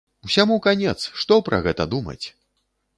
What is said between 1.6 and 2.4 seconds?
гэта думаць!